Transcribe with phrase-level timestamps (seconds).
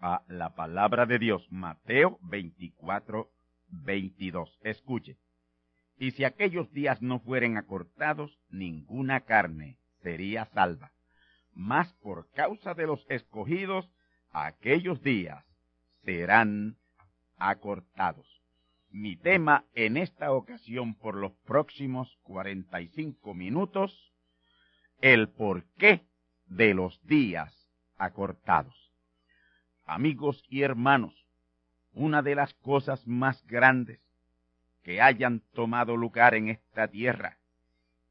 [0.00, 3.28] A la palabra de Dios, Mateo 24,
[3.70, 4.58] 22.
[4.62, 5.16] Escuche.
[5.98, 10.92] Y si aquellos días no fueren acortados, ninguna carne sería salva.
[11.54, 13.90] Mas por causa de los escogidos,
[14.30, 15.44] aquellos días
[16.04, 16.76] serán
[17.36, 18.28] acortados.
[18.90, 24.12] Mi tema en esta ocasión por los próximos 45 minutos,
[25.00, 26.06] el porqué
[26.46, 27.52] de los días
[27.96, 28.77] acortados.
[29.88, 31.14] Amigos y hermanos,
[31.94, 33.98] una de las cosas más grandes
[34.82, 37.38] que hayan tomado lugar en esta tierra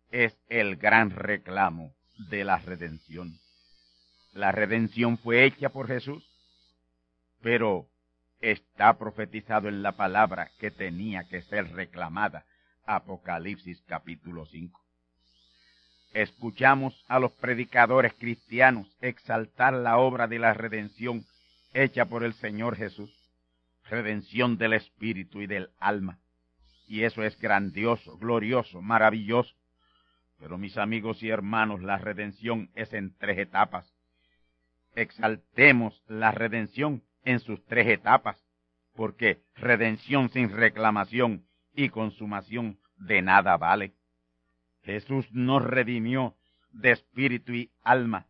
[0.09, 1.93] es el gran reclamo
[2.31, 3.37] de la redención.
[4.33, 6.27] La redención fue hecha por Jesús,
[7.43, 7.87] pero
[8.41, 12.43] está profetizado en la palabra que tenía que ser reclamada.
[12.87, 14.81] Apocalipsis capítulo 5.
[16.13, 21.23] Escuchamos a los predicadores cristianos exaltar la obra de la redención
[21.83, 23.11] hecha por el Señor Jesús,
[23.89, 26.19] redención del espíritu y del alma.
[26.87, 29.55] Y eso es grandioso, glorioso, maravilloso.
[30.39, 33.93] Pero mis amigos y hermanos, la redención es en tres etapas.
[34.95, 38.43] Exaltemos la redención en sus tres etapas,
[38.95, 41.45] porque redención sin reclamación
[41.75, 43.93] y consumación de nada vale.
[44.83, 46.35] Jesús nos redimió
[46.71, 48.25] de espíritu y alma.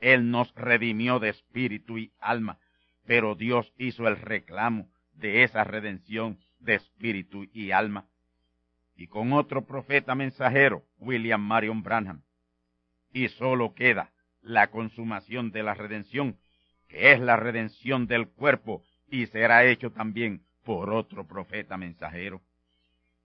[0.00, 2.58] Él nos redimió de espíritu y alma
[3.06, 8.06] pero Dios hizo el reclamo de esa redención de espíritu y alma.
[8.96, 12.22] Y con otro profeta mensajero, William Marion Branham.
[13.12, 14.12] Y solo queda
[14.42, 16.36] la consumación de la redención,
[16.88, 22.40] que es la redención del cuerpo, y será hecho también por otro profeta mensajero.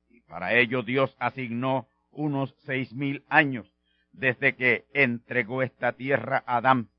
[0.10, 3.72] Y para ello Dios asignó unos seis mil años
[4.12, 6.90] desde que entregó esta tierra a Adán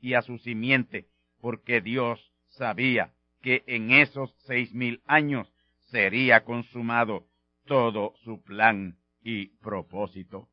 [0.00, 1.06] y a su simiente
[1.42, 3.10] porque Dios sabía
[3.42, 5.52] que en esos seis mil años
[5.90, 7.26] sería consumado
[7.66, 10.48] todo su plan y propósito.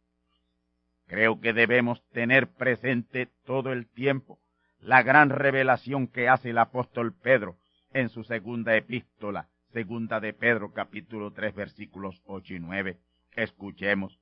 [1.05, 4.39] Creo que debemos tener presente todo el tiempo
[4.81, 7.57] la gran revelación que hace el apóstol Pedro
[7.94, 12.97] en su segunda epístola, segunda de Pedro capítulo tres versículos ocho y nueve.
[13.35, 14.19] Escuchemos.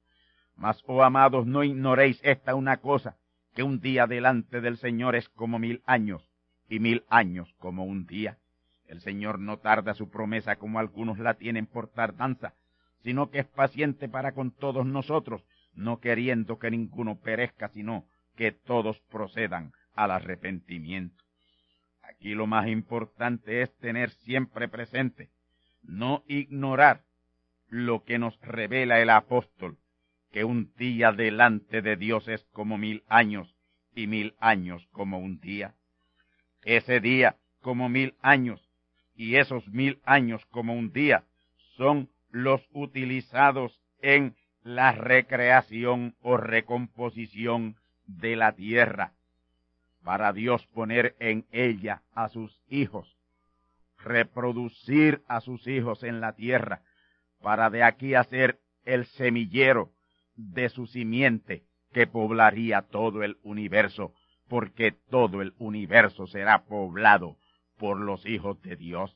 [0.57, 3.15] Mas, oh amados, no ignoréis esta una cosa,
[3.55, 6.27] que un día delante del Señor es como mil años,
[6.69, 8.37] y mil años como un día.
[8.87, 12.53] El Señor no tarda su promesa como algunos la tienen por tardanza,
[13.03, 15.43] sino que es paciente para con todos nosotros,
[15.73, 18.05] no queriendo que ninguno perezca, sino
[18.35, 21.23] que todos procedan al arrepentimiento.
[22.03, 25.29] Aquí lo más importante es tener siempre presente,
[25.83, 27.03] no ignorar
[27.69, 29.77] lo que nos revela el apóstol,
[30.31, 33.53] que un día delante de Dios es como mil años
[33.95, 35.73] y mil años como un día
[36.67, 38.61] ese día como mil años
[39.15, 41.23] y esos mil años como un día
[41.77, 49.13] son los utilizados en la recreación o recomposición de la tierra,
[50.03, 53.17] para Dios poner en ella a sus hijos,
[54.03, 56.81] reproducir a sus hijos en la tierra,
[57.41, 59.91] para de aquí hacer el semillero
[60.35, 61.63] de su simiente
[61.93, 64.13] que poblaría todo el universo,
[64.49, 67.37] porque todo el universo será poblado
[67.77, 69.15] por los hijos de Dios.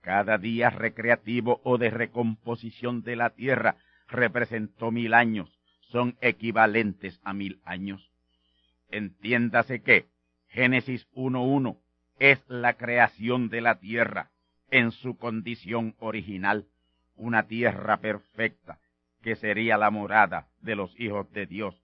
[0.00, 3.76] Cada día recreativo o de recomposición de la tierra
[4.08, 5.50] representó mil años,
[5.80, 8.10] son equivalentes a mil años.
[8.90, 10.06] Entiéndase que
[10.48, 11.78] Génesis 1.1
[12.18, 14.30] es la creación de la tierra
[14.70, 16.66] en su condición original,
[17.16, 18.78] una tierra perfecta
[19.22, 21.74] que sería la morada de los hijos de Dios,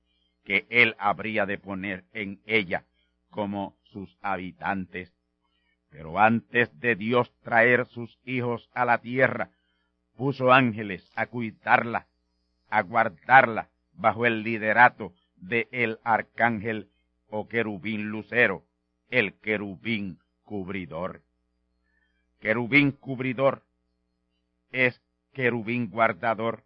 [0.44, 2.84] que él habría de poner en ella
[3.30, 5.12] como sus habitantes.
[5.90, 9.50] Pero antes de Dios traer sus hijos a la tierra,
[10.16, 12.06] puso ángeles a cuidarla,
[12.68, 16.88] a guardarla bajo el liderato de el arcángel
[17.28, 18.64] o querubín lucero,
[19.10, 21.22] el querubín cubridor.
[22.40, 23.62] Querubín cubridor
[24.72, 25.00] es
[25.32, 26.63] querubín guardador,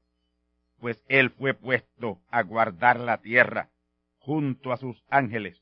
[0.81, 3.69] pues él fue puesto a guardar la tierra
[4.19, 5.61] junto a sus ángeles,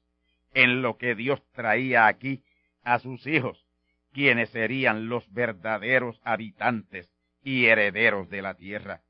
[0.54, 2.42] en lo que Dios traía aquí
[2.82, 3.64] a sus hijos,
[4.12, 7.10] quienes serían los verdaderos habitantes
[7.42, 9.02] y herederos de la tierra,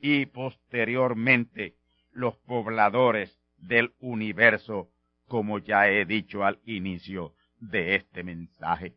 [0.00, 1.74] y posteriormente
[2.12, 4.90] los pobladores del universo,
[5.26, 8.94] como ya he dicho al inicio de este mensaje.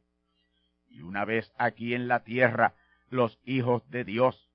[0.89, 2.75] Y una vez aquí en la tierra,
[3.09, 4.46] los hijos de Dios,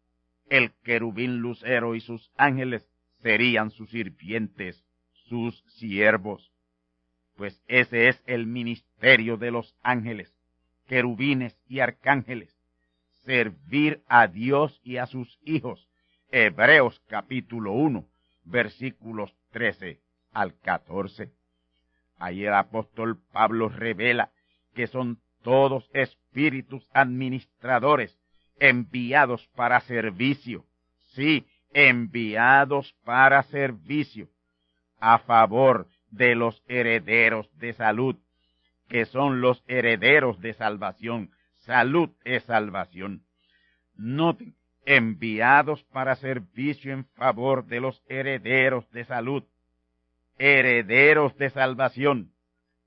[0.56, 2.86] el querubín lucero y sus ángeles
[3.22, 4.84] serían sus sirvientes,
[5.28, 6.52] sus siervos
[7.36, 10.32] pues ese es el ministerio de los ángeles,
[10.86, 12.54] querubines y arcángeles,
[13.24, 15.88] servir a Dios y a sus hijos.
[16.30, 18.06] Hebreos capítulo 1,
[18.44, 20.00] versículos 13
[20.32, 21.30] al 14.
[22.18, 24.30] Ahí el apóstol Pablo revela
[24.74, 28.16] que son todos espíritus administradores
[28.62, 30.64] enviados para servicio.
[31.14, 31.44] Sí,
[31.74, 34.28] enviados para servicio
[35.00, 38.16] a favor de los herederos de salud,
[38.88, 41.32] que son los herederos de salvación.
[41.64, 43.24] Salud es salvación.
[43.96, 44.54] Noten,
[44.86, 49.42] enviados para servicio en favor de los herederos de salud,
[50.38, 52.32] herederos de salvación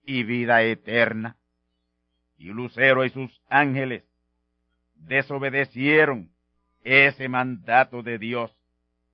[0.06, 1.36] y vida eterna.
[2.38, 4.06] Y Lucero y sus ángeles
[5.08, 6.30] desobedecieron
[6.84, 8.56] ese mandato de Dios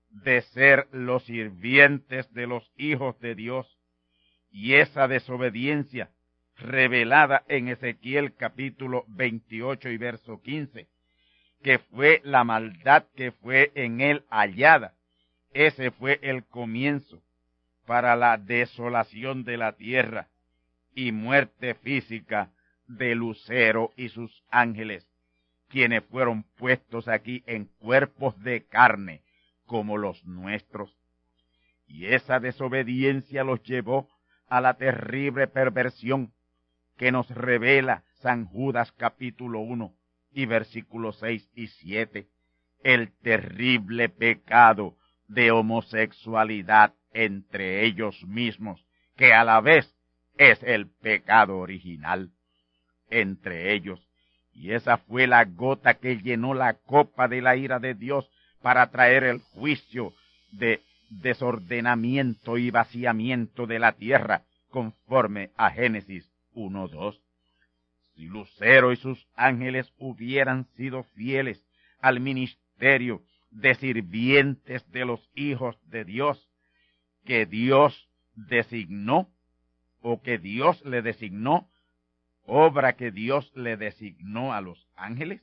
[0.10, 3.78] de ser los sirvientes de los hijos de Dios
[4.52, 6.10] y esa desobediencia
[6.58, 10.88] revelada en Ezequiel capítulo 28 y verso 15,
[11.64, 14.94] que fue la maldad que fue en él hallada.
[15.54, 17.22] Ese fue el comienzo
[17.86, 20.28] para la desolación de la tierra
[20.94, 22.52] y muerte física
[22.88, 25.08] de Lucero y sus ángeles,
[25.72, 29.22] quienes fueron puestos aquí en cuerpos de carne
[29.66, 30.96] como los nuestros.
[31.88, 34.10] Y esa desobediencia los llevó
[34.48, 36.34] a la terrible perversión
[36.98, 39.96] que nos revela San Judas capítulo 1
[40.34, 42.28] y versículos 6 y 7,
[42.84, 44.98] el terrible pecado
[45.28, 48.86] de homosexualidad entre ellos mismos,
[49.16, 49.94] que a la vez
[50.38, 52.32] es el pecado original
[53.10, 54.11] entre ellos.
[54.54, 58.30] Y esa fue la gota que llenó la copa de la ira de Dios
[58.62, 60.14] para traer el juicio
[60.52, 67.20] de desordenamiento y vaciamiento de la tierra, conforme a Génesis 1.2.
[68.16, 71.64] Si Lucero y sus ángeles hubieran sido fieles
[72.02, 76.50] al ministerio de sirvientes de los hijos de Dios,
[77.26, 79.30] que Dios designó,
[80.02, 81.70] o que Dios le designó,
[82.54, 85.42] obra que Dios le designó a los ángeles,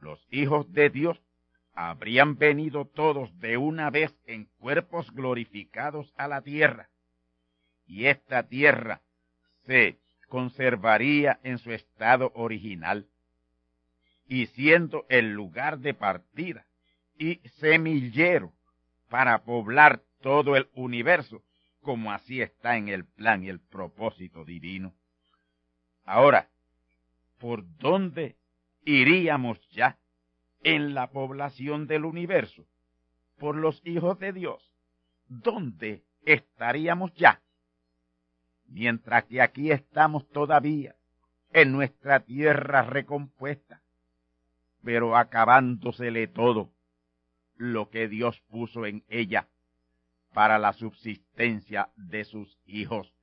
[0.00, 1.22] los hijos de Dios
[1.72, 6.88] habrían venido todos de una vez en cuerpos glorificados a la tierra,
[7.86, 9.02] y esta tierra
[9.66, 13.06] se conservaría en su estado original,
[14.26, 16.66] y siendo el lugar de partida
[17.16, 18.52] y semillero
[19.08, 21.44] para poblar todo el universo,
[21.82, 24.92] como así está en el plan y el propósito divino.
[26.06, 26.48] Ahora,
[27.38, 28.36] ¿por dónde
[28.84, 29.98] iríamos ya?
[30.66, 32.66] en la población del universo
[33.38, 34.72] por los hijos de Dios,
[35.28, 37.40] ¿dónde estaríamos ya?
[38.66, 40.96] Mientras que aquí estamos todavía
[41.52, 43.80] en nuestra tierra recompuesta,
[44.82, 46.72] pero acabándosele todo.
[47.58, 49.46] lo que Dios puso en ella
[50.34, 53.14] para la subsistencia de sus hijos,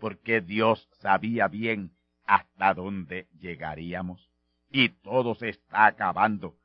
[0.00, 1.92] porque Dios sabía bien
[2.28, 4.30] hasta dónde llegaríamos.
[4.70, 6.56] Y todo se está acabando.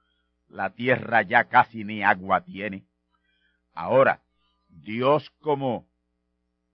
[0.49, 2.83] La tierra ya casi ni agua tiene.
[3.73, 4.21] Ahora,
[4.67, 5.87] Dios como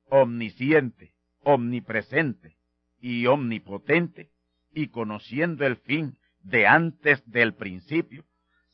[0.09, 2.57] omnisciente, omnipresente
[2.99, 4.31] y omnipotente,
[4.73, 8.25] y conociendo el fin de antes del principio,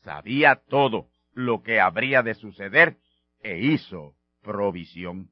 [0.04, 2.98] sabía todo lo que habría de suceder
[3.44, 5.30] e hizo provisión.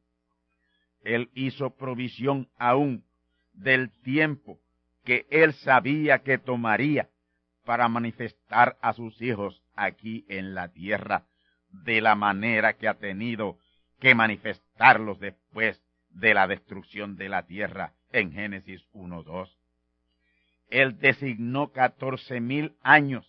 [1.03, 3.05] Él hizo provisión aún
[3.53, 4.59] del tiempo
[5.03, 7.09] que él sabía que tomaría
[7.65, 11.25] para manifestar a sus hijos aquí en la tierra
[11.69, 13.57] de la manera que ha tenido
[13.99, 19.49] que manifestarlos después de la destrucción de la tierra en Génesis 1.2.
[20.69, 23.25] Él designó catorce mil años,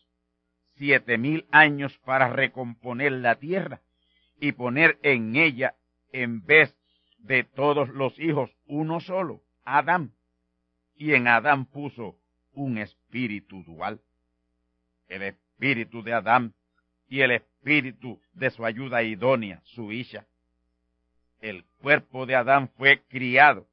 [0.76, 3.80] siete mil años para recomponer la tierra
[4.40, 5.74] y poner en ella,
[6.12, 6.76] en vez
[7.18, 10.12] de todos los hijos, uno solo, Adán.
[10.96, 12.16] Y en Adán puso
[12.52, 14.00] un espíritu dual.
[15.08, 16.54] El espíritu de Adán
[17.08, 20.26] y el espíritu de su ayuda idónea, su hija.
[21.40, 23.66] El cuerpo de Adán fue criado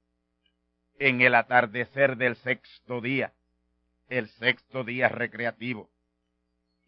[0.99, 3.33] en el atardecer del sexto día,
[4.09, 5.89] el sexto día recreativo,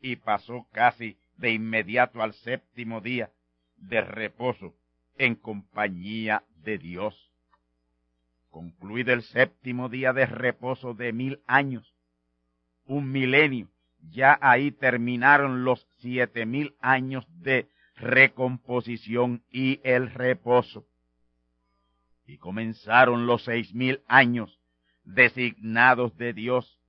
[0.01, 3.31] y pasó casi de inmediato al séptimo día
[3.77, 4.75] de reposo
[5.17, 7.32] en compañía de Dios.
[8.53, 11.91] Concluido el séptimo día de reposo de mil años,
[12.85, 13.67] un milenio,
[14.11, 20.85] ya ahí terminaron los siete mil años de recomposición y el reposo.
[22.27, 24.59] Y comenzaron los seis mil años
[25.03, 26.79] designados de Dios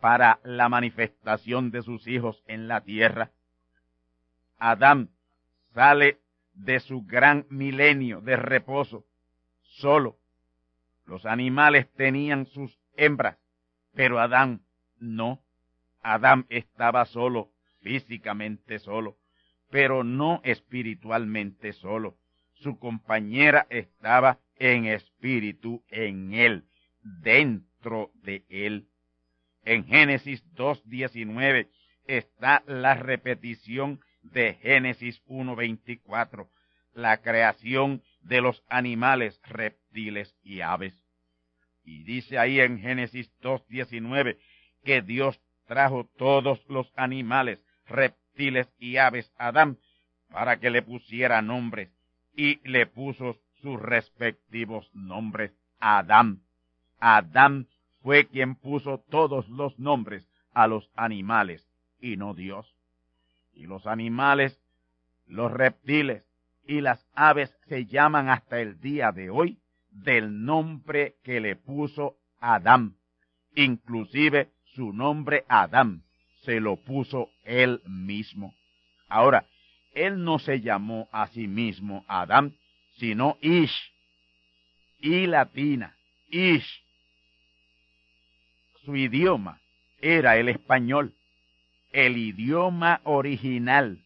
[0.00, 3.30] para la manifestación de sus hijos en la tierra.
[4.58, 5.10] Adán
[5.74, 6.18] sale
[6.54, 9.04] de su gran milenio de reposo
[9.78, 10.18] solo.
[11.06, 13.38] Los animales tenían sus hembras,
[13.94, 14.60] pero Adán
[14.98, 15.42] no.
[16.02, 19.16] Adán estaba solo, físicamente solo,
[19.70, 22.16] pero no espiritualmente solo.
[22.54, 26.64] Su compañera estaba en espíritu en él,
[27.02, 28.86] dentro de él.
[29.64, 31.68] En Génesis 2.19
[32.06, 36.48] está la repetición de Génesis 1.24,
[36.94, 40.94] la creación de los animales, reptiles y aves.
[41.84, 44.36] Y dice ahí en Génesis 2.19
[44.84, 49.78] que Dios trajo todos los animales, reptiles y aves a Adán
[50.30, 51.90] para que le pusiera nombres
[52.36, 56.42] y le puso sus respectivos nombres a Adán.
[57.00, 57.66] Adán
[58.02, 61.66] fue quien puso todos los nombres a los animales
[62.00, 62.74] y no Dios.
[63.54, 64.60] Y los animales,
[65.26, 66.27] los reptiles
[66.68, 69.58] y las aves se llaman hasta el día de hoy
[69.90, 72.94] del nombre que le puso Adán.
[73.56, 76.04] Inclusive su nombre Adán
[76.42, 78.54] se lo puso él mismo.
[79.08, 79.46] Ahora,
[79.94, 82.54] él no se llamó a sí mismo Adán,
[82.98, 83.92] sino Ish.
[85.00, 85.96] Y latina,
[86.30, 86.84] Ish
[88.88, 89.60] su idioma
[90.00, 91.14] era el español,
[91.92, 94.02] el idioma original,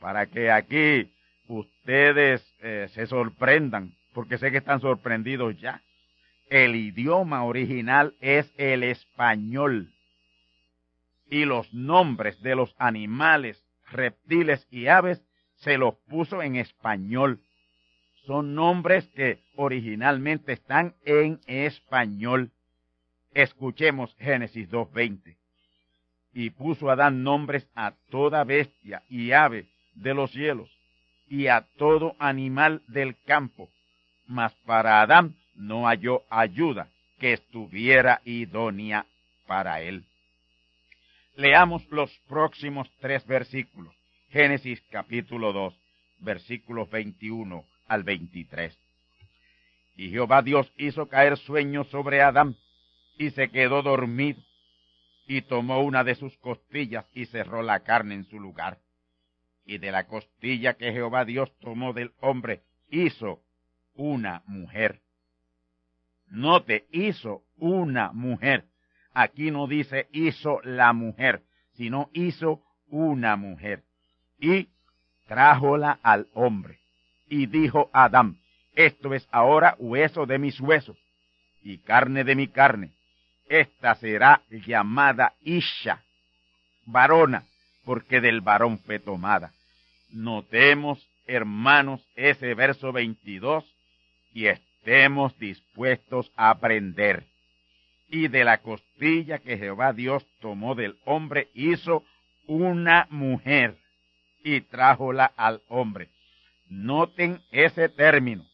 [0.00, 1.13] para que aquí
[1.48, 5.82] ustedes eh, se sorprendan, porque sé que están sorprendidos ya.
[6.48, 9.92] El idioma original es el español.
[11.28, 15.22] Y los nombres de los animales, reptiles y aves
[15.56, 17.40] se los puso en español.
[18.26, 22.52] Son nombres que originalmente están en español.
[23.32, 25.36] Escuchemos Génesis 2.20.
[26.32, 30.73] Y puso Adán nombres a toda bestia y ave de los cielos
[31.28, 33.68] y a todo animal del campo,
[34.26, 36.88] mas para Adán no halló ayuda
[37.18, 39.06] que estuviera idónea
[39.46, 40.04] para él.
[41.36, 43.94] Leamos los próximos tres versículos.
[44.30, 45.74] Génesis capítulo 2,
[46.20, 48.76] versículos 21 al 23.
[49.96, 52.56] Y Jehová Dios hizo caer sueño sobre Adán
[53.18, 54.42] y se quedó dormido,
[55.26, 58.78] y tomó una de sus costillas y cerró la carne en su lugar.
[59.64, 63.40] Y de la costilla que Jehová Dios tomó del hombre, hizo
[63.94, 65.00] una mujer.
[66.28, 68.64] Note, hizo una mujer.
[69.12, 71.42] Aquí no dice hizo la mujer,
[71.74, 73.84] sino hizo una mujer.
[74.38, 74.68] Y
[75.26, 76.78] trájola al hombre.
[77.28, 78.38] Y dijo Adán,
[78.74, 80.98] esto es ahora hueso de mis huesos
[81.62, 82.92] y carne de mi carne
[83.48, 86.02] esta será llamada Isha,
[86.86, 87.44] varona,
[87.84, 89.52] porque del varón fue tomada.
[90.10, 93.64] Notemos, hermanos, ese verso 22
[94.32, 97.24] y estemos dispuestos a aprender.
[98.08, 102.04] Y de la costilla que Jehová Dios tomó del hombre hizo
[102.46, 103.76] una mujer
[104.44, 106.08] y trájola al hombre.
[106.68, 108.44] Noten ese término,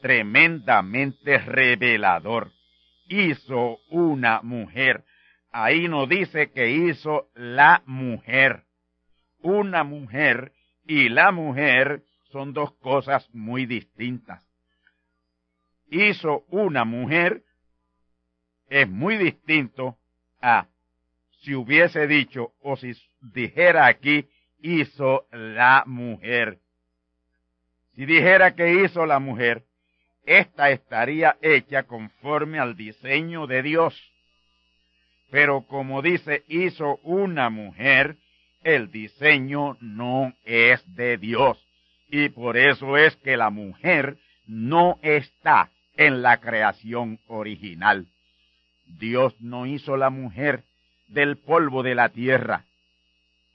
[0.00, 2.52] tremendamente revelador.
[3.08, 5.04] Hizo una mujer.
[5.50, 8.62] Ahí no dice que hizo la mujer.
[9.42, 10.52] Una mujer
[10.86, 14.44] y la mujer son dos cosas muy distintas.
[15.90, 17.42] Hizo una mujer
[18.70, 19.98] es muy distinto
[20.40, 20.66] a
[21.42, 24.28] si hubiese dicho o si dijera aquí
[24.62, 26.58] hizo la mujer.
[27.96, 29.64] Si dijera que hizo la mujer,
[30.24, 34.00] esta estaría hecha conforme al diseño de Dios.
[35.30, 38.16] Pero como dice hizo una mujer,
[38.62, 41.58] el diseño no es de Dios.
[42.08, 48.06] Y por eso es que la mujer no está en la creación original.
[48.86, 50.64] Dios no hizo la mujer
[51.08, 52.64] del polvo de la tierra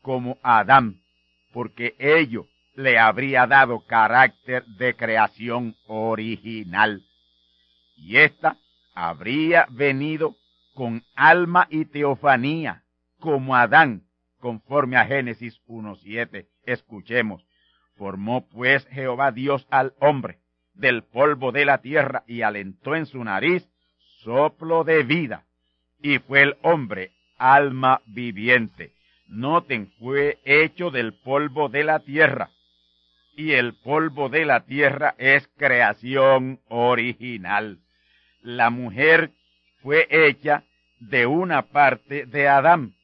[0.01, 1.01] como Adán,
[1.51, 7.01] porque ello le habría dado carácter de creación original.
[7.97, 8.57] Y ésta
[8.93, 10.35] habría venido
[10.73, 12.83] con alma y teofanía,
[13.19, 14.03] como Adán,
[14.39, 16.47] conforme a Génesis 1.7.
[16.65, 17.45] Escuchemos.
[17.95, 20.39] Formó pues Jehová Dios al hombre
[20.73, 23.67] del polvo de la tierra y alentó en su nariz
[24.23, 25.45] soplo de vida.
[26.01, 28.91] Y fue el hombre alma viviente.
[29.27, 32.49] Noten, fue hecho del polvo de la tierra.
[33.35, 37.79] Y el polvo de la tierra es creación original.
[38.41, 39.31] La mujer
[39.81, 40.63] fue hecha
[40.99, 42.95] de una parte de Adán.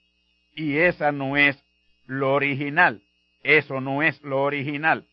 [0.55, 1.63] Y esa no es
[2.05, 3.01] lo original.
[3.43, 5.05] Eso no es lo original,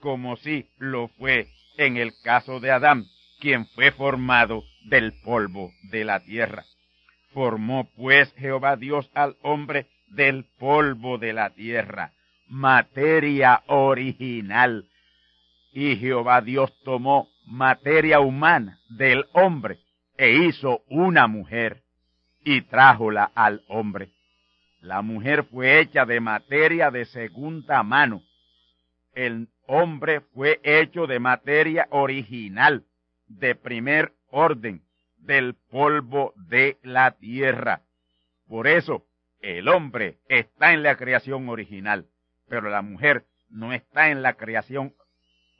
[0.00, 3.04] como si lo fue en el caso de Adán,
[3.40, 6.64] quien fue formado del polvo de la tierra.
[7.32, 12.12] Formó pues Jehová Dios al hombre del polvo de la tierra,
[12.48, 14.88] materia original.
[15.72, 19.78] Y Jehová Dios tomó materia humana del hombre
[20.16, 21.82] e hizo una mujer
[22.44, 24.13] y trájola al hombre.
[24.84, 28.22] La mujer fue hecha de materia de segunda mano.
[29.14, 32.84] El hombre fue hecho de materia original,
[33.26, 34.82] de primer orden,
[35.16, 37.80] del polvo de la tierra.
[38.46, 39.06] Por eso,
[39.40, 42.04] el hombre está en la creación original,
[42.50, 44.92] pero la mujer no está en la creación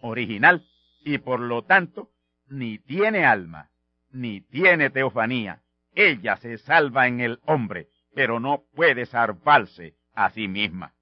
[0.03, 0.67] original
[1.03, 2.11] y por lo tanto
[2.47, 3.71] ni tiene alma,
[4.11, 5.63] ni tiene teofanía.
[5.95, 10.94] Ella se salva en el hombre, pero no puede salvarse a sí misma.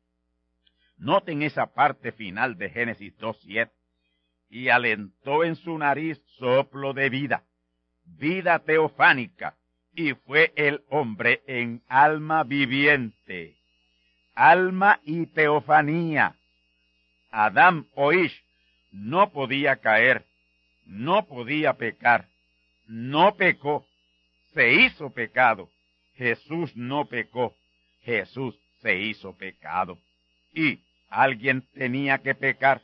[0.96, 3.70] Noten esa parte final de Génesis 2.7.
[4.48, 7.44] Y alentó en su nariz soplo de vida
[8.04, 9.56] vida teofánica,
[9.94, 13.56] y fue el hombre en alma viviente,
[14.34, 16.36] alma y teofanía.
[17.30, 18.42] Adán o Ish
[18.90, 20.24] no podía caer,
[20.86, 22.26] no podía pecar,
[22.86, 23.86] no pecó,
[24.54, 25.68] se hizo pecado.
[26.16, 27.56] Jesús no pecó,
[28.02, 29.98] Jesús se hizo pecado.
[30.54, 32.82] Y alguien tenía que pecar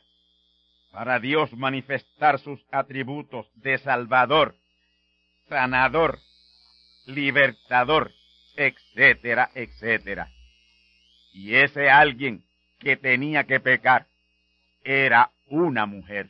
[0.91, 4.55] para Dios manifestar sus atributos de Salvador
[5.49, 6.19] sanador,
[7.07, 8.11] libertador,
[8.55, 10.31] etcétera, etcétera.
[11.33, 12.43] Y ese alguien
[12.79, 14.05] que tenía que pecar
[14.83, 16.29] era una mujer.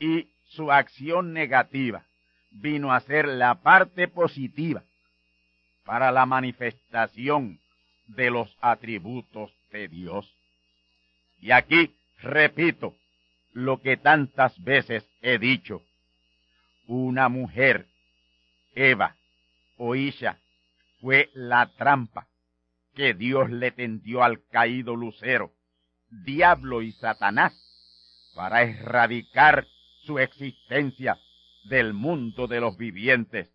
[0.00, 2.04] Y su acción negativa
[2.50, 4.82] vino a ser la parte positiva
[5.86, 7.60] para la manifestación
[8.08, 10.30] de los atributos de Dios.
[11.40, 12.94] Y aquí repito
[13.52, 15.82] lo que tantas veces he dicho
[16.88, 17.86] una mujer,
[18.74, 19.16] Eva
[19.78, 20.38] o Isha,
[21.00, 22.26] fue la trampa
[22.94, 25.52] que Dios le tendió al caído lucero,
[26.10, 27.54] diablo y Satanás,
[28.34, 29.66] para erradicar
[30.02, 31.18] su existencia
[31.64, 33.52] del mundo de los vivientes.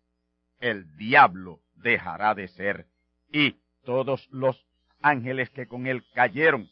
[0.60, 2.86] El diablo dejará de ser
[3.32, 4.64] y todos los
[5.00, 6.70] ángeles que con él cayeron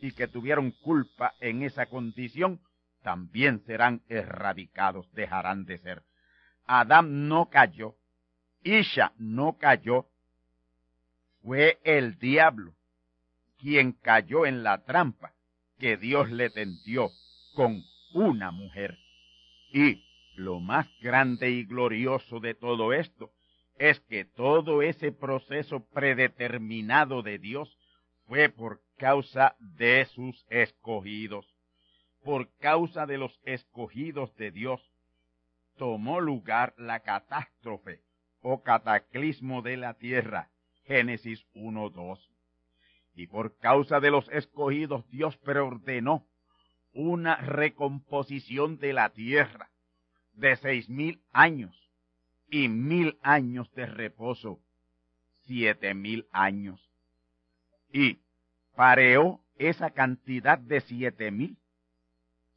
[0.00, 2.60] y que tuvieron culpa en esa condición
[3.02, 6.02] también serán erradicados, dejarán de ser.
[6.66, 7.96] Adán no cayó,
[8.62, 10.06] Isha no cayó,
[11.42, 12.74] fue el diablo
[13.58, 15.32] quien cayó en la trampa
[15.78, 17.10] que Dios le tendió
[17.54, 18.98] con una mujer.
[19.72, 20.04] Y
[20.36, 23.32] lo más grande y glorioso de todo esto
[23.78, 27.76] es que todo ese proceso predeterminado de Dios
[28.26, 31.46] fue por causa de sus escogidos.
[32.22, 34.80] Por causa de los escogidos de Dios,
[35.76, 38.00] tomó lugar la catástrofe
[38.40, 40.50] o cataclismo de la tierra.
[40.84, 42.20] Génesis 1.2.
[43.14, 46.26] Y por causa de los escogidos, Dios preordenó
[46.92, 49.70] una recomposición de la tierra
[50.34, 51.81] de seis mil años
[52.52, 54.60] y mil años de reposo,
[55.46, 56.86] siete mil años.
[57.90, 58.20] Y
[58.76, 61.56] pareó esa cantidad de siete mil,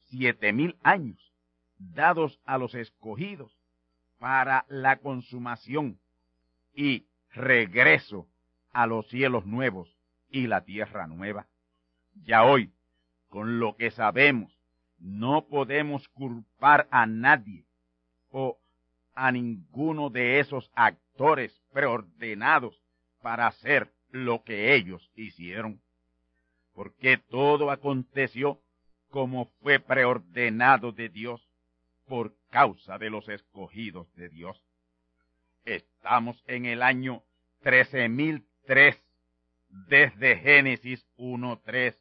[0.09, 1.33] siete mil años
[1.77, 3.57] dados a los escogidos
[4.19, 5.97] para la consumación
[6.73, 8.27] y regreso
[8.73, 9.95] a los cielos nuevos
[10.29, 11.47] y la tierra nueva.
[12.25, 12.73] Ya hoy,
[13.29, 14.51] con lo que sabemos,
[14.99, 17.63] no podemos culpar a nadie
[18.31, 18.59] o
[19.15, 22.79] a ninguno de esos actores preordenados
[23.21, 25.81] para hacer lo que ellos hicieron,
[26.73, 28.61] porque todo aconteció
[29.09, 31.49] como fue preordenado de Dios
[32.05, 34.61] por causa de los escogidos de Dios.
[35.63, 37.23] Estamos en el año
[37.63, 39.01] 13003
[39.87, 41.97] desde Génesis 1.3,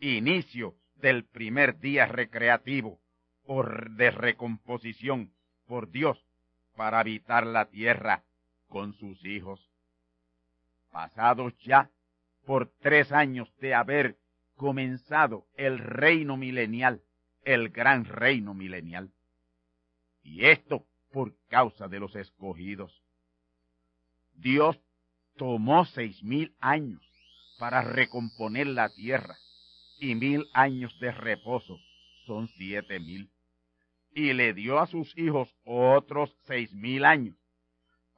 [0.00, 3.00] inicio del primer día recreativo
[3.44, 5.32] o de recomposición
[5.68, 6.18] por Dios
[6.74, 8.24] para habitar la tierra
[8.68, 9.60] con sus hijos.
[10.90, 11.90] Pasados ya
[12.44, 14.18] por tres años de haber
[14.56, 17.02] comenzado el reino milenial,
[17.44, 19.12] el gran reino milenial.
[20.24, 23.02] Y esto por causa de los escogidos.
[24.34, 24.80] Dios
[25.36, 27.02] tomó seis mil años
[27.58, 29.36] para recomponer la tierra
[29.98, 31.78] y mil años de reposo
[32.26, 33.30] son siete mil.
[34.12, 37.36] Y le dio a sus hijos otros seis mil años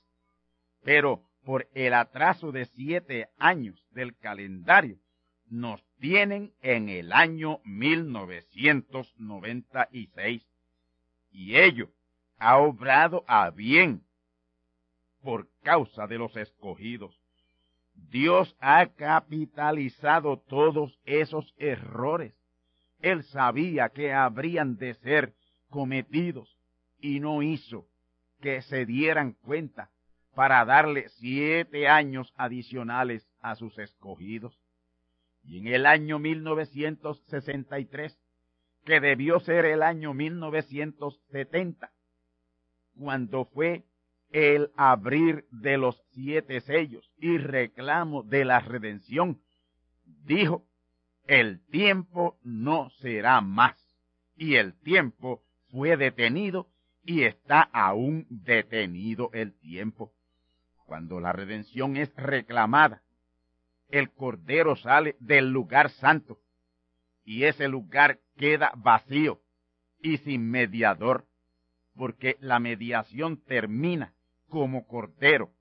[0.84, 4.98] pero por el atraso de siete años del calendario,
[5.48, 10.48] nos tienen en el año 1996.
[11.32, 11.90] Y ello
[12.44, 14.04] ha obrado a bien
[15.22, 17.18] por causa de los escogidos.
[18.10, 22.34] Dios ha capitalizado todos esos errores.
[23.00, 25.34] Él sabía que habrían de ser
[25.70, 26.58] cometidos
[27.00, 27.88] y no hizo
[28.42, 29.90] que se dieran cuenta
[30.36, 34.60] para darle siete años adicionales a sus escogidos
[35.46, 38.18] y en el año 1963,
[38.86, 41.92] que debió ser el año 1970,
[42.98, 43.84] cuando fue
[44.32, 49.42] el abrir de los siete sellos y reclamo de la redención,
[50.26, 50.66] dijo,
[51.28, 53.78] el tiempo no será más.
[54.36, 56.68] Y el tiempo fue detenido
[57.04, 60.12] y está aún detenido el tiempo.
[60.86, 63.04] Cuando la redención es reclamada
[63.94, 66.40] el Cordero sale del lugar santo
[67.24, 69.40] y ese lugar queda vacío
[70.02, 71.28] y sin mediador,
[71.96, 74.14] porque la mediación termina
[74.50, 75.52] como Cordero,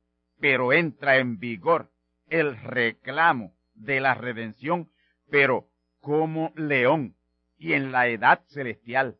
[0.40, 1.90] pero entra en vigor
[2.28, 4.90] el reclamo de la redención,
[5.30, 5.68] pero
[6.00, 7.16] como león,
[7.58, 9.16] y en la edad celestial,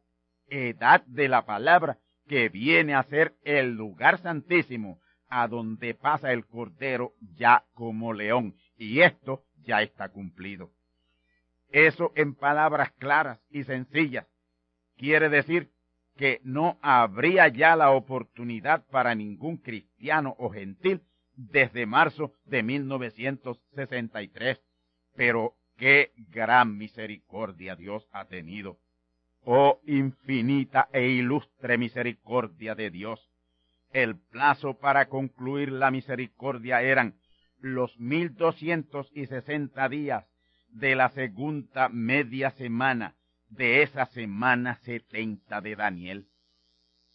[0.48, 6.46] edad de la palabra, que viene a ser el lugar santísimo, a donde pasa el
[6.46, 10.70] Cordero ya como león, y esto ya está cumplido.
[11.70, 14.27] Eso en palabras claras y sencillas
[14.96, 15.71] quiere decir
[16.22, 21.00] que no habría ya la oportunidad para ningún cristiano o gentil
[21.35, 24.61] desde marzo de 1963.
[25.16, 28.78] Pero qué gran misericordia Dios ha tenido.
[29.44, 33.28] Oh infinita e ilustre misericordia de Dios.
[33.92, 37.16] El plazo para concluir la misericordia eran
[37.58, 40.24] los mil doscientos y sesenta días
[40.68, 43.16] de la segunda media semana
[43.52, 46.26] de esa semana setenta de Daniel,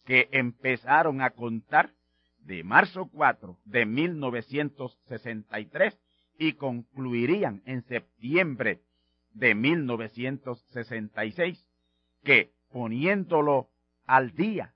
[0.04, 1.90] que empezaron a contar
[2.38, 5.98] de marzo 4 de 1963
[6.38, 8.80] y concluirían en septiembre
[9.34, 11.68] de 1966,
[12.22, 13.68] que poniéndolo
[14.06, 14.72] al día,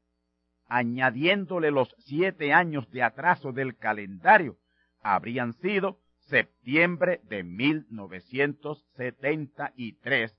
[0.66, 4.59] añadiéndole los siete años de atraso del calendario,
[5.01, 10.37] habrían sido septiembre de 1973,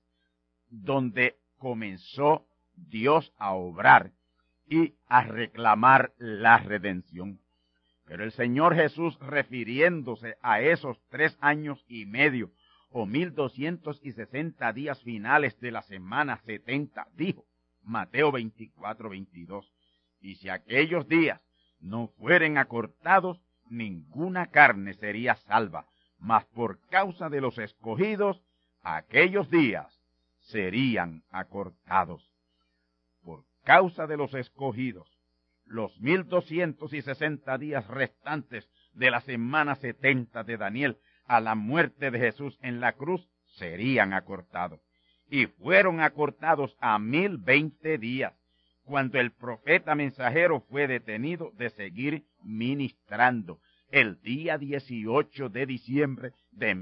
[0.82, 4.12] donde comenzó Dios a obrar
[4.66, 7.40] y a reclamar la redención.
[8.06, 12.50] Pero el Señor Jesús, refiriéndose a esos tres años y medio
[12.90, 17.44] o mil doscientos y sesenta días finales de la semana setenta, dijo,
[17.82, 19.72] Mateo 24, 22,
[20.20, 21.40] y si aquellos días
[21.80, 25.86] no fueren acortados, ninguna carne sería salva,
[26.18, 28.42] mas por causa de los escogidos,
[28.82, 29.93] aquellos días
[30.44, 32.22] serían acortados.
[33.22, 35.08] Por causa de los escogidos,
[35.64, 41.54] los mil doscientos y sesenta días restantes de la semana setenta de Daniel a la
[41.54, 43.26] muerte de Jesús en la cruz
[43.56, 44.80] serían acortados.
[45.30, 48.34] Y fueron acortados a mil veinte días,
[48.84, 53.58] cuando el profeta mensajero fue detenido de seguir ministrando
[53.90, 56.74] el día 18 de diciembre de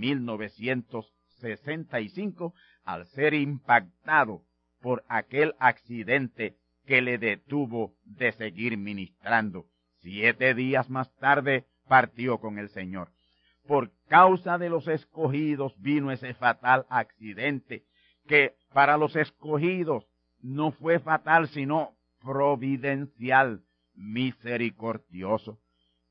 [1.42, 4.42] 1965 al ser impactado
[4.80, 9.66] por aquel accidente que le detuvo de seguir ministrando.
[10.00, 13.10] Siete días más tarde partió con el Señor.
[13.66, 17.84] Por causa de los escogidos vino ese fatal accidente
[18.26, 20.06] que para los escogidos
[20.40, 23.62] no fue fatal sino providencial,
[23.94, 25.58] misericordioso.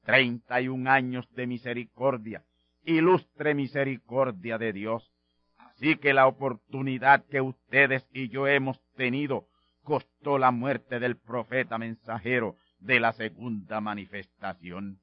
[0.04, 2.44] Treinta y un años de misericordia,
[2.84, 5.11] ilustre misericordia de Dios.
[5.82, 9.48] Así que la oportunidad que ustedes y yo hemos tenido
[9.84, 15.00] costó la muerte del profeta mensajero de la segunda manifestación.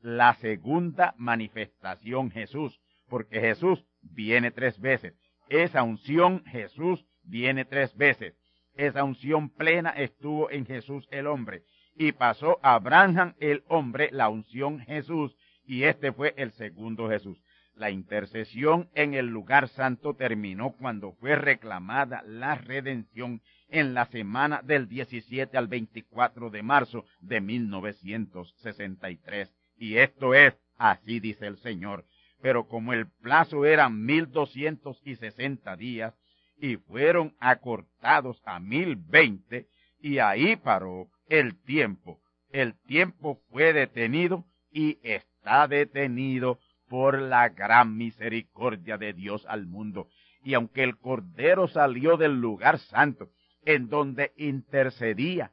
[0.00, 5.14] La segunda manifestación Jesús, porque Jesús viene tres veces.
[5.50, 8.34] Esa unción Jesús viene tres veces.
[8.74, 11.62] Esa unción plena estuvo en Jesús el hombre
[11.94, 17.40] y pasó a Abraham el hombre la unción Jesús y este fue el segundo Jesús.
[17.78, 24.62] La intercesión en el lugar santo terminó cuando fue reclamada la redención en la semana
[24.64, 29.54] del 17 al 24 de marzo de 1963.
[29.76, 32.04] Y esto es, así dice el Señor.
[32.42, 36.18] Pero como el plazo era 1260 días
[36.60, 39.68] y fueron acortados a 1020,
[40.00, 42.20] y ahí paró el tiempo.
[42.50, 50.08] El tiempo fue detenido y está detenido por la gran misericordia de Dios al mundo.
[50.42, 53.30] Y aunque el Cordero salió del lugar santo
[53.64, 55.52] en donde intercedía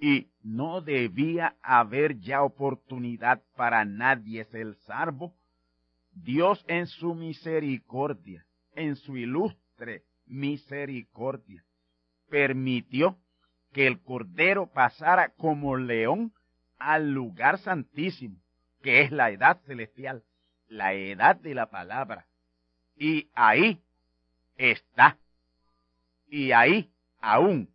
[0.00, 5.34] y no debía haber ya oportunidad para nadie ser salvo,
[6.12, 11.64] Dios en su misericordia, en su ilustre misericordia,
[12.28, 13.18] permitió
[13.72, 16.32] que el Cordero pasara como león
[16.78, 18.40] al lugar santísimo,
[18.82, 20.24] que es la edad celestial,
[20.70, 22.26] la edad de la palabra.
[22.96, 23.82] Y ahí
[24.56, 25.18] está.
[26.26, 27.68] Y ahí aún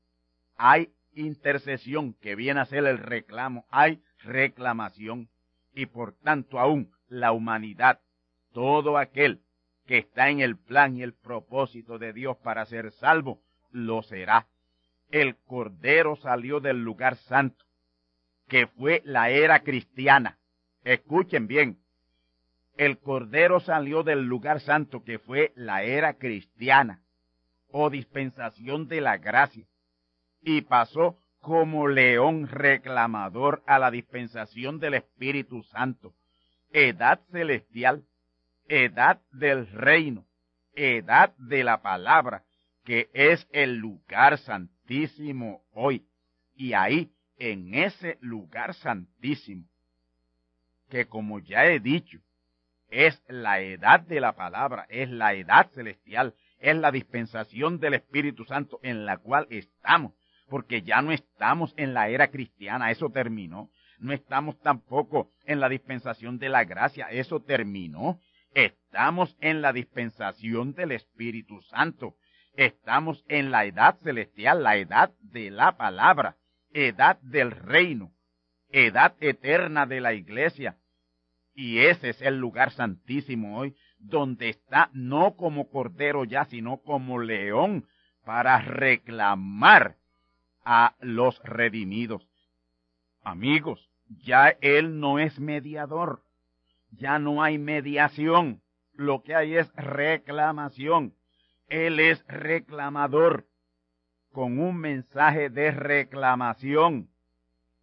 [0.58, 5.30] hay intercesión que viene a ser el reclamo, hay reclamación
[5.74, 8.00] y por tanto aún la humanidad,
[8.54, 9.42] todo aquel
[9.86, 14.48] que está en el plan y el propósito de Dios para ser salvo, lo será.
[15.12, 17.66] El Cordero salió del lugar santo,
[18.48, 20.40] que fue la era cristiana.
[20.84, 21.80] Escuchen bien,
[22.78, 27.02] el Cordero salió del lugar santo, que fue la era cristiana
[27.72, 29.66] o dispensación de la gracia,
[30.42, 36.14] y pasó como león reclamador a la dispensación del Espíritu Santo,
[36.72, 38.04] edad celestial,
[38.68, 40.26] edad del reino,
[40.74, 42.44] edad de la palabra,
[42.84, 46.06] que es el lugar santísimo hoy.
[46.56, 49.66] Y ahí, en ese lugar santísimo,
[50.90, 52.20] que como ya he dicho,
[52.96, 58.46] es la edad de la palabra, es la edad celestial, es la dispensación del Espíritu
[58.46, 60.14] Santo en la cual estamos,
[60.48, 63.70] porque ya no estamos en la era cristiana, eso terminó.
[64.00, 68.22] No estamos tampoco en la dispensación de la gracia, eso terminó.
[68.54, 72.16] Estamos en la dispensación del Espíritu Santo.
[72.56, 76.38] Estamos en la edad celestial, la edad de la palabra,
[76.72, 78.14] edad del reino,
[78.70, 80.78] edad eterna de la iglesia.
[81.56, 87.18] Y ese es el lugar santísimo hoy, donde está no como cordero ya, sino como
[87.20, 87.88] león,
[88.26, 89.96] para reclamar
[90.66, 92.28] a los redimidos.
[93.24, 96.22] Amigos, ya Él no es mediador,
[96.92, 98.62] ya no hay mediación,
[98.94, 101.14] lo que hay es reclamación.
[101.68, 103.46] Él es reclamador
[104.32, 107.10] con un mensaje de reclamación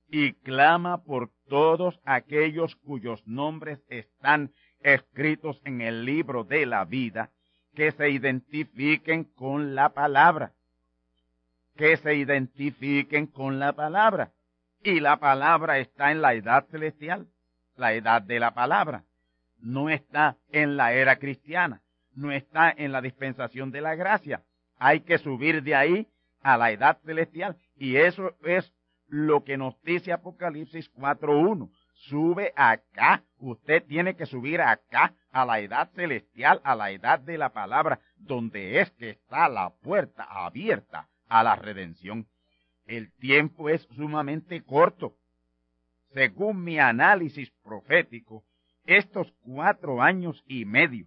[0.09, 7.29] y clama por todos aquellos cuyos nombres están escritos en el libro de la vida,
[7.75, 10.53] que se identifiquen con la palabra,
[11.77, 14.33] que se identifiquen con la palabra.
[14.83, 17.27] Y la palabra está en la edad celestial,
[17.77, 19.05] la edad de la palabra.
[19.59, 21.83] No está en la era cristiana,
[22.15, 24.41] no está en la dispensación de la gracia.
[24.79, 26.09] Hay que subir de ahí
[26.41, 27.59] a la edad celestial.
[27.77, 28.73] Y eso es
[29.13, 31.71] lo que nos dice Apocalipsis 4.1.
[31.93, 37.37] Sube acá, usted tiene que subir acá a la edad celestial, a la edad de
[37.37, 42.27] la palabra, donde es que está la puerta abierta a la redención.
[42.87, 45.15] El tiempo es sumamente corto.
[46.15, 48.43] Según mi análisis profético,
[48.87, 51.05] estos cuatro años y medio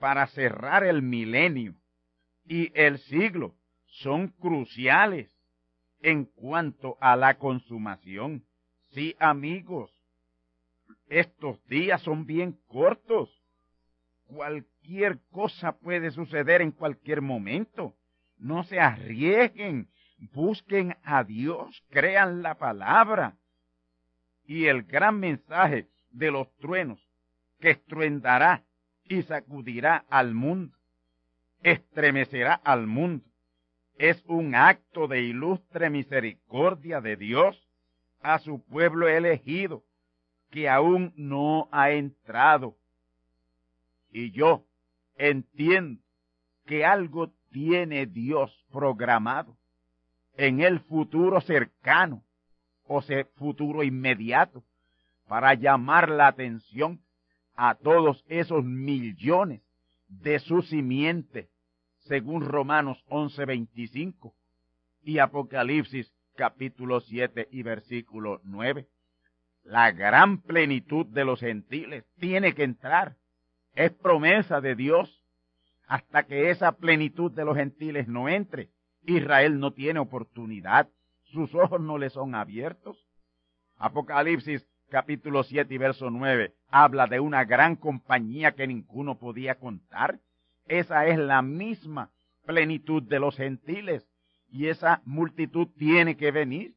[0.00, 1.74] para cerrar el milenio
[2.46, 5.37] y el siglo son cruciales
[6.00, 8.44] en cuanto a la consumación.
[8.90, 9.90] Sí, amigos,
[11.08, 13.30] estos días son bien cortos.
[14.26, 17.94] Cualquier cosa puede suceder en cualquier momento.
[18.38, 23.36] No se arriesguen busquen a Dios, crean la palabra.
[24.44, 27.00] Y el gran mensaje de los truenos
[27.60, 28.64] que estruendará
[29.04, 30.76] y sacudirá al mundo,
[31.62, 33.27] estremecerá al mundo,
[33.98, 37.68] es un acto de ilustre misericordia de Dios
[38.22, 39.82] a su pueblo elegido
[40.50, 42.76] que aún no ha entrado.
[44.10, 44.64] Y yo
[45.16, 46.00] entiendo
[46.64, 49.56] que algo tiene Dios programado
[50.36, 52.22] en el futuro cercano
[52.86, 53.02] o
[53.34, 54.62] futuro inmediato
[55.26, 57.00] para llamar la atención
[57.56, 59.60] a todos esos millones
[60.08, 61.48] de su simiente,
[62.08, 64.32] según Romanos 11:25
[65.04, 68.86] y Apocalipsis capítulo 7 y versículo 9.
[69.64, 73.16] La gran plenitud de los gentiles tiene que entrar.
[73.74, 75.22] Es promesa de Dios
[75.86, 78.70] hasta que esa plenitud de los gentiles no entre
[79.04, 80.88] Israel no tiene oportunidad,
[81.24, 83.06] sus ojos no le son abiertos.
[83.76, 90.20] Apocalipsis capítulo 7 y verso 9 habla de una gran compañía que ninguno podía contar.
[90.68, 92.10] Esa es la misma
[92.46, 94.06] plenitud de los gentiles.
[94.50, 96.74] Y esa multitud tiene que venir,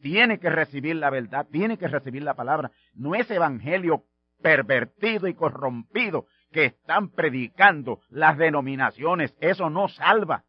[0.00, 2.70] tiene que recibir la verdad, tiene que recibir la palabra.
[2.94, 4.04] No es evangelio
[4.42, 10.44] pervertido y corrompido que están predicando las denominaciones, eso no salva.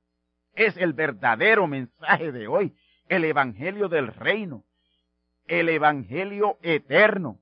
[0.53, 2.73] Es el verdadero mensaje de hoy,
[3.09, 4.63] el Evangelio del Reino,
[5.47, 7.39] el Evangelio eterno.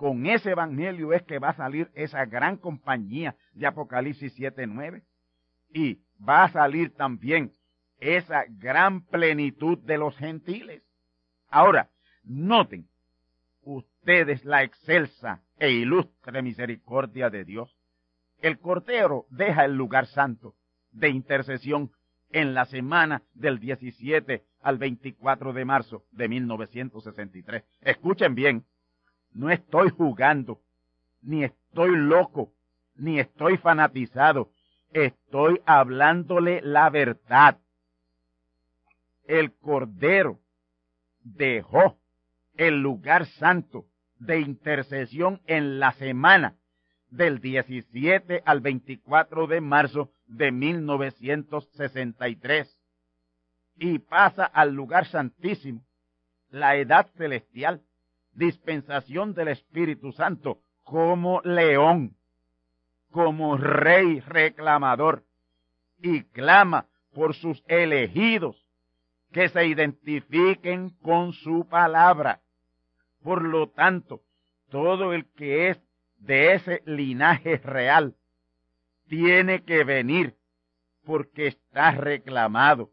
[0.00, 5.02] Con ese Evangelio es que va a salir esa gran compañía de Apocalipsis 7.9
[5.74, 7.52] y va a salir también
[7.98, 10.82] esa gran plenitud de los gentiles.
[11.50, 11.90] Ahora,
[12.24, 12.88] noten
[13.60, 17.76] ustedes la excelsa e ilustre misericordia de Dios.
[18.40, 20.54] El cortero deja el lugar santo
[20.92, 21.92] de intercesión
[22.30, 27.64] en la semana del 17 al 24 de marzo de 1963.
[27.82, 28.64] Escuchen bien,
[29.32, 30.60] no estoy jugando,
[31.22, 32.52] ni estoy loco,
[32.96, 34.50] ni estoy fanatizado,
[34.92, 37.58] estoy hablándole la verdad.
[39.26, 40.40] El Cordero
[41.22, 41.98] dejó
[42.56, 43.86] el lugar santo
[44.18, 46.56] de intercesión en la semana
[47.08, 52.76] del 17 al 24 de marzo de 1963
[53.76, 55.82] y pasa al lugar santísimo,
[56.50, 57.82] la edad celestial,
[58.32, 62.16] dispensación del Espíritu Santo, como león,
[63.10, 65.24] como rey reclamador,
[66.02, 68.66] y clama por sus elegidos
[69.32, 72.40] que se identifiquen con su palabra.
[73.22, 74.22] Por lo tanto,
[74.70, 75.80] todo el que es
[76.18, 78.14] de ese linaje real
[79.08, 80.36] tiene que venir
[81.04, 82.90] porque está reclamado,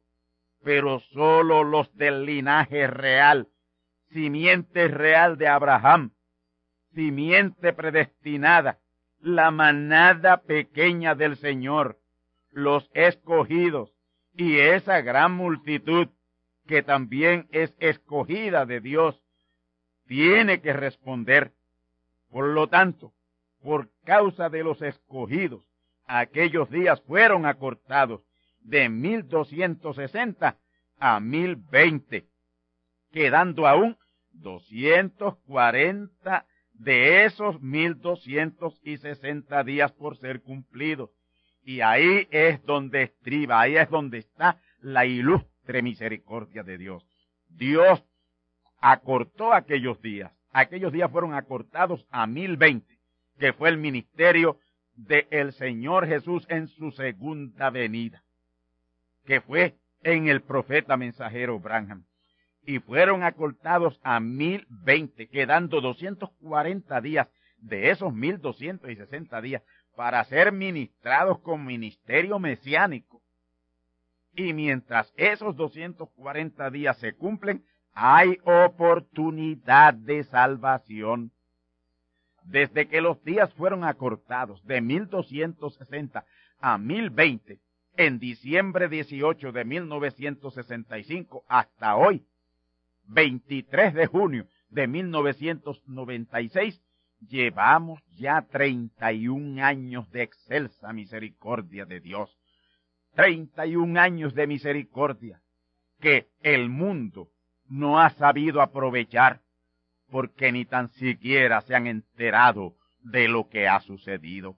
[0.63, 3.47] pero solo los del linaje real,
[4.11, 6.11] simiente real de Abraham,
[6.93, 8.79] simiente predestinada,
[9.19, 11.97] la manada pequeña del Señor,
[12.51, 13.91] los escogidos
[14.33, 16.09] y esa gran multitud
[16.67, 19.21] que también es escogida de Dios,
[20.05, 21.53] tiene que responder.
[22.29, 23.13] Por lo tanto,
[23.61, 25.63] por causa de los escogidos,
[26.05, 28.21] aquellos días fueron acortados
[28.61, 30.57] de 1260
[30.99, 32.25] a 1020,
[33.17, 33.97] quedando aún
[34.33, 41.09] 240 de esos 1260 días por ser cumplidos.
[41.63, 47.03] Y ahí es donde estriba, ahí es donde está la ilustre misericordia de Dios.
[47.49, 48.03] Dios
[48.79, 50.31] acortó aquellos días.
[50.51, 52.99] Aquellos días fueron acortados a 1020,
[53.39, 54.59] que fue el ministerio
[54.93, 58.23] del Señor Jesús en su segunda venida,
[59.25, 62.05] que fue en el profeta mensajero Branham.
[62.67, 68.95] Y fueron acortados a mil veinte, quedando doscientos cuarenta días de esos mil doscientos y
[68.95, 69.63] sesenta días
[69.95, 73.21] para ser ministrados con ministerio mesiánico.
[74.35, 77.63] Y mientras esos doscientos cuarenta días se cumplen,
[77.93, 81.31] hay oportunidad de salvación
[82.43, 86.25] desde que los días fueron acortados de 1260
[86.59, 87.59] a 1020
[87.95, 92.23] en diciembre 18 de 1965 hasta hoy,
[93.07, 96.81] 23 de junio de 1996,
[97.27, 102.37] llevamos ya 31 años de excelsa misericordia de Dios.
[103.15, 105.41] 31 años de misericordia
[105.99, 107.29] que el mundo
[107.67, 109.41] no ha sabido aprovechar
[110.09, 114.57] porque ni tan siquiera se han enterado de lo que ha sucedido.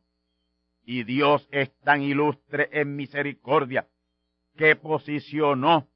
[0.85, 3.87] Y Dios es tan ilustre en misericordia
[4.57, 5.87] que posicionó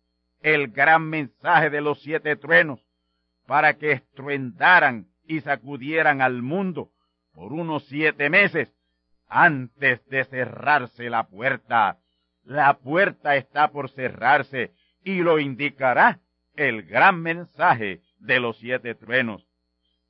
[0.44, 2.86] el gran mensaje de los siete truenos
[3.48, 6.91] para que estruendaran y sacudieran al mundo
[7.34, 8.72] por unos siete meses
[9.28, 11.98] antes de cerrarse la puerta.
[12.44, 14.72] La puerta está por cerrarse
[15.04, 16.20] y lo indicará
[16.56, 19.48] el gran mensaje de los siete truenos.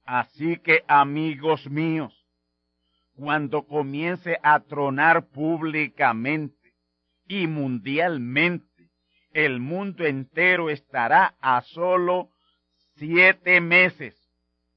[0.06, 2.14] Así que, amigos míos,
[3.16, 6.74] cuando comience a tronar públicamente
[7.28, 8.73] y mundialmente,
[9.34, 12.30] el mundo entero estará a solo
[12.96, 14.16] siete meses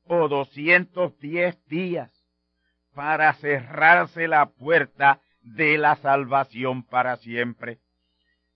[0.04, 2.10] o doscientos diez días
[2.94, 7.78] para cerrarse la puerta de la salvación para siempre.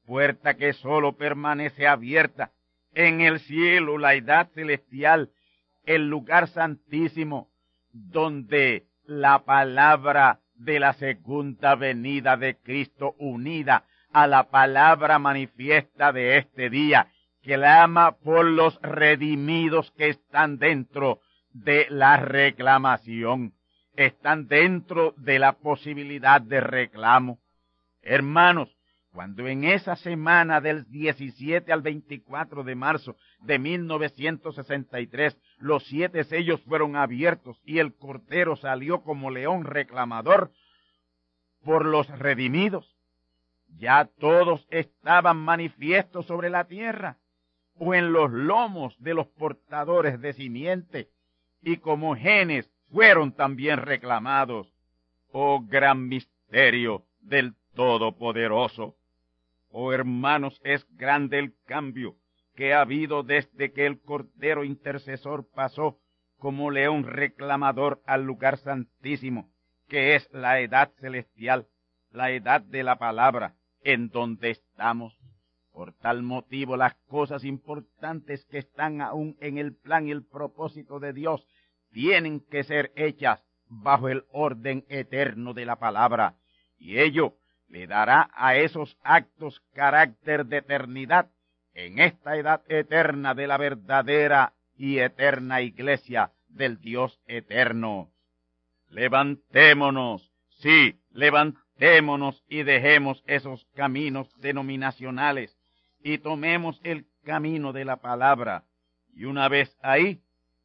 [0.06, 2.50] Puerta que solo permanece abierta
[2.94, 5.30] en el cielo, la edad celestial,
[5.84, 7.48] el lugar santísimo,
[7.92, 16.38] donde la palabra de la segunda venida de Cristo unida a la palabra manifiesta de
[16.38, 17.08] este día,
[17.42, 21.20] clama por los redimidos que están dentro
[21.52, 23.54] de la reclamación,
[23.94, 27.38] están dentro de la posibilidad de reclamo.
[28.02, 28.76] Hermanos,
[29.12, 36.60] cuando en esa semana del 17 al 24 de marzo de 1963 los siete sellos
[36.62, 40.52] fueron abiertos y el cortero salió como león reclamador
[41.64, 42.89] por los redimidos,
[43.78, 47.18] ya todos estaban manifiestos sobre la tierra
[47.78, 51.08] o en los lomos de los portadores de simiente
[51.62, 54.72] y como genes fueron también reclamados.
[55.32, 58.96] Oh gran misterio del Todopoderoso.
[59.70, 62.16] Oh hermanos, es grande el cambio
[62.56, 65.98] que ha habido desde que el Cordero Intercesor pasó
[66.38, 69.50] como león reclamador al lugar santísimo,
[69.88, 71.68] que es la edad celestial,
[72.10, 75.16] la edad de la palabra, en donde estamos.
[75.72, 81.00] Por tal motivo las cosas importantes que están aún en el plan y el propósito
[81.00, 81.46] de Dios
[81.92, 86.34] tienen que ser hechas bajo el orden eterno de la palabra,
[86.78, 87.34] y ello
[87.68, 91.30] le dará a esos actos carácter de eternidad
[91.74, 98.10] en esta edad eterna de la verdadera y eterna iglesia del Dios eterno.
[98.88, 101.69] Levantémonos, sí, levantémonos
[102.48, 105.56] y dejemos esos caminos denominacionales
[106.02, 108.64] y tomemos el camino de la palabra.
[109.14, 110.20] Y una vez ahí,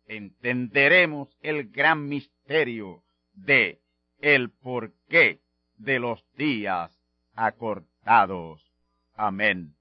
[0.07, 3.01] entenderemos el gran misterio
[3.33, 3.79] de
[4.19, 5.39] el porqué
[5.77, 6.91] de los días
[7.35, 8.61] acortados.
[9.15, 9.73] Amén.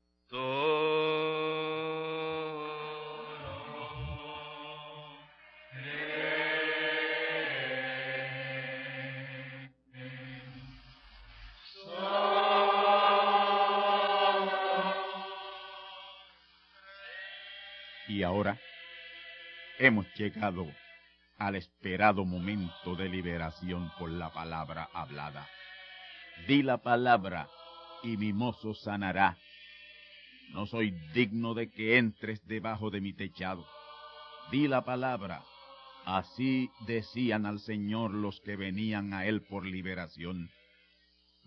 [19.87, 20.67] Hemos llegado
[21.37, 25.47] al esperado momento de liberación por la palabra hablada.
[26.49, 27.49] Di la palabra
[28.03, 29.37] y mi mozo sanará.
[30.53, 33.67] No soy digno de que entres debajo de mi techado.
[34.51, 35.43] Di la palabra.
[36.07, 40.51] Así decían al Señor los que venían a Él por liberación.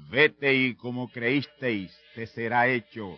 [0.10, 3.18] Vete y como creísteis, te será hecho.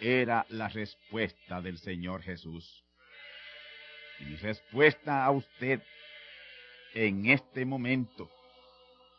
[0.00, 2.82] Era la respuesta del Señor Jesús.
[4.24, 5.82] Mi respuesta a usted
[6.94, 8.30] en este momento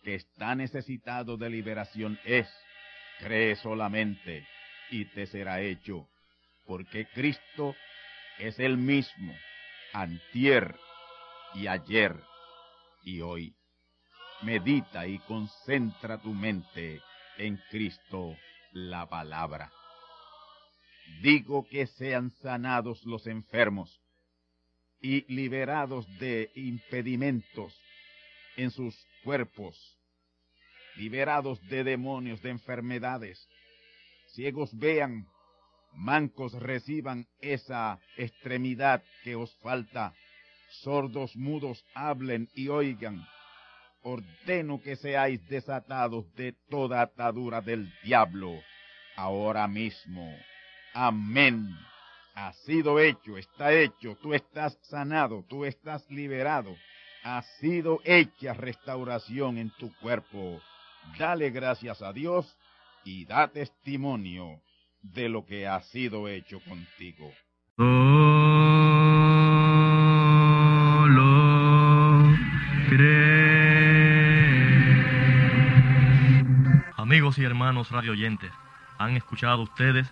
[0.03, 2.47] que está necesitado de liberación es,
[3.19, 4.47] cree solamente
[4.91, 6.07] y te será hecho,
[6.65, 7.75] porque Cristo
[8.39, 9.33] es el mismo,
[9.93, 10.75] antier
[11.53, 12.15] y ayer
[13.03, 13.55] y hoy.
[14.41, 17.01] Medita y concentra tu mente
[17.37, 18.35] en Cristo
[18.71, 19.71] la palabra.
[21.21, 24.02] Digo que sean sanados los enfermos
[25.03, 27.77] y liberados de impedimentos
[28.55, 28.95] en sus
[29.25, 29.77] cuerpos,
[30.95, 33.45] liberados de demonios, de enfermedades.
[34.29, 35.27] Ciegos vean,
[35.93, 40.13] mancos reciban esa extremidad que os falta,
[40.81, 43.27] sordos mudos hablen y oigan.
[44.03, 48.57] Ordeno que seáis desatados de toda atadura del diablo
[49.17, 50.33] ahora mismo.
[50.93, 51.67] Amén.
[52.35, 56.75] Ha sido hecho, está hecho, tú estás sanado, tú estás liberado.
[57.23, 60.59] Ha sido hecha restauración en tu cuerpo.
[61.19, 62.57] Dale gracias a Dios
[63.03, 64.59] y da testimonio
[65.03, 67.31] de lo que ha sido hecho contigo.
[76.97, 78.51] Amigos y hermanos radioyentes,
[78.97, 80.11] han escuchado ustedes